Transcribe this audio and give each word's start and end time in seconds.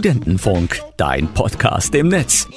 Studentenfunk, 0.00 0.80
dein 0.96 1.28
Podcast 1.34 1.94
im 1.94 2.08
Netz. 2.08 2.48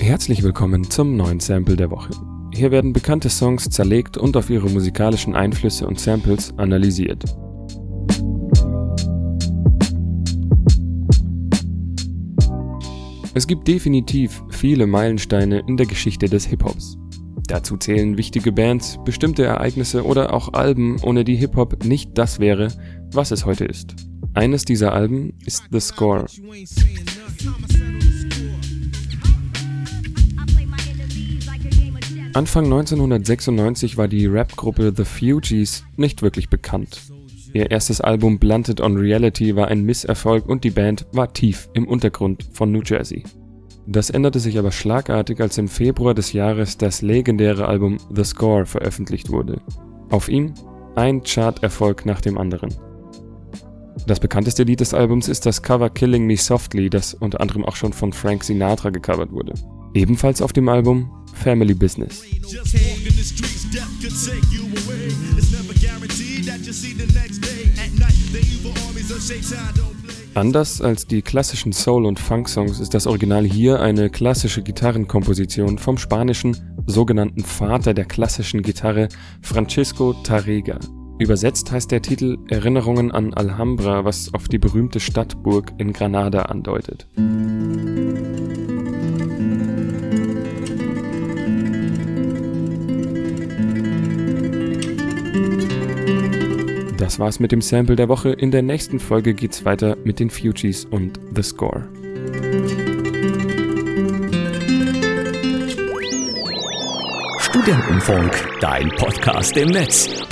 Herzlich 0.00 0.42
willkommen 0.42 0.88
zum 0.90 1.14
neuen 1.14 1.40
Sample 1.40 1.76
der 1.76 1.90
Woche. 1.90 2.08
Hier 2.54 2.70
werden 2.70 2.94
bekannte 2.94 3.28
Songs 3.28 3.68
zerlegt 3.68 4.16
und 4.16 4.34
auf 4.34 4.48
ihre 4.48 4.70
musikalischen 4.70 5.34
Einflüsse 5.34 5.86
und 5.86 6.00
Samples 6.00 6.54
analysiert. 6.56 7.22
Es 13.34 13.46
gibt 13.46 13.68
definitiv 13.68 14.42
viele 14.48 14.86
Meilensteine 14.86 15.64
in 15.68 15.76
der 15.76 15.84
Geschichte 15.84 16.30
des 16.30 16.46
Hip-Hops. 16.46 16.96
Dazu 17.46 17.76
zählen 17.76 18.16
wichtige 18.16 18.52
Bands, 18.52 18.98
bestimmte 19.04 19.44
Ereignisse 19.44 20.02
oder 20.06 20.32
auch 20.32 20.54
Alben, 20.54 20.96
ohne 21.02 21.24
die 21.24 21.36
Hip-Hop 21.36 21.84
nicht 21.84 22.16
das 22.16 22.40
wäre, 22.40 22.68
was 23.12 23.32
es 23.32 23.44
heute 23.44 23.66
ist. 23.66 23.94
Eines 24.36 24.66
dieser 24.66 24.92
Alben 24.92 25.32
ist 25.46 25.64
The 25.70 25.80
Score. 25.80 26.26
Anfang 32.34 32.64
1996 32.66 33.96
war 33.96 34.08
die 34.08 34.26
Rapgruppe 34.26 34.92
The 34.94 35.04
Fugees 35.06 35.84
nicht 35.96 36.20
wirklich 36.20 36.50
bekannt. 36.50 37.00
Ihr 37.54 37.70
erstes 37.70 38.02
Album 38.02 38.38
Blunted 38.38 38.82
on 38.82 38.98
Reality 38.98 39.56
war 39.56 39.68
ein 39.68 39.84
Misserfolg 39.84 40.46
und 40.46 40.64
die 40.64 40.70
Band 40.70 41.06
war 41.12 41.32
tief 41.32 41.70
im 41.72 41.88
Untergrund 41.88 42.46
von 42.52 42.70
New 42.70 42.82
Jersey. 42.84 43.24
Das 43.86 44.10
änderte 44.10 44.38
sich 44.38 44.58
aber 44.58 44.70
schlagartig, 44.70 45.40
als 45.40 45.56
im 45.56 45.68
Februar 45.68 46.12
des 46.12 46.34
Jahres 46.34 46.76
das 46.76 47.00
legendäre 47.00 47.68
Album 47.68 47.96
The 48.14 48.24
Score 48.24 48.66
veröffentlicht 48.66 49.30
wurde. 49.30 49.62
Auf 50.10 50.28
ihm 50.28 50.52
ein 50.94 51.22
Charterfolg 51.22 52.04
nach 52.04 52.20
dem 52.20 52.36
anderen. 52.36 52.74
Das 54.06 54.20
bekannteste 54.20 54.62
Lied 54.64 54.80
des 54.80 54.94
Albums 54.94 55.28
ist 55.28 55.46
das 55.46 55.62
Cover 55.62 55.90
Killing 55.90 56.26
Me 56.26 56.36
Softly, 56.36 56.90
das 56.90 57.14
unter 57.14 57.40
anderem 57.40 57.64
auch 57.64 57.76
schon 57.76 57.92
von 57.92 58.12
Frank 58.12 58.44
Sinatra 58.44 58.90
gecovert 58.90 59.32
wurde. 59.32 59.54
Ebenfalls 59.94 60.42
auf 60.42 60.52
dem 60.52 60.68
Album 60.68 61.10
Family 61.34 61.74
Business. 61.74 62.22
Anders 70.34 70.80
als 70.82 71.06
die 71.06 71.22
klassischen 71.22 71.72
Soul- 71.72 72.06
und 72.06 72.18
Funk-Songs 72.18 72.78
ist 72.78 72.92
das 72.92 73.06
Original 73.06 73.44
hier 73.44 73.80
eine 73.80 74.10
klassische 74.10 74.62
Gitarrenkomposition 74.62 75.78
vom 75.78 75.96
spanischen 75.96 76.56
sogenannten 76.86 77.42
Vater 77.42 77.94
der 77.94 78.04
klassischen 78.04 78.62
Gitarre 78.62 79.08
Francisco 79.42 80.12
Tarrega. 80.12 80.78
Übersetzt 81.18 81.72
heißt 81.72 81.90
der 81.90 82.02
Titel 82.02 82.36
Erinnerungen 82.48 83.10
an 83.10 83.32
Alhambra, 83.32 84.04
was 84.04 84.34
auf 84.34 84.48
die 84.48 84.58
berühmte 84.58 85.00
Stadtburg 85.00 85.72
in 85.78 85.94
Granada 85.94 86.42
andeutet. 86.42 87.06
Das 96.98 97.18
war's 97.18 97.40
mit 97.40 97.50
dem 97.50 97.62
Sample 97.62 97.96
der 97.96 98.10
Woche. 98.10 98.30
In 98.30 98.50
der 98.50 98.62
nächsten 98.62 98.98
Folge 98.98 99.32
geht's 99.32 99.64
weiter 99.64 99.96
mit 100.04 100.20
den 100.20 100.28
Fugees 100.28 100.84
und 100.84 101.18
The 101.34 101.42
Score. 101.42 101.88
Studentenfunk, 107.38 108.48
dein 108.60 108.90
Podcast 108.90 109.56
im 109.56 109.68
Netz. 109.68 110.26